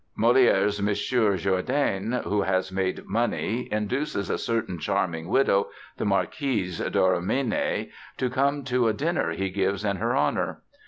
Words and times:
Molière's 0.17 0.81
Monsieur 0.81 1.37
Jourdain, 1.37 2.21
who 2.23 2.41
has 2.41 2.71
made 2.71 3.05
money, 3.05 3.67
induces 3.71 4.31
a 4.31 4.37
certain 4.39 4.79
charming 4.79 5.27
widow, 5.27 5.69
the 5.97 6.05
Marquise 6.05 6.79
Dorimène, 6.79 7.91
to 8.17 8.27
come 8.31 8.63
to 8.63 8.87
a 8.87 8.93
dinner 8.93 9.29
he 9.33 9.51
gives 9.51 9.85
in 9.85 9.97
her 9.97 10.15
honor. 10.15 10.63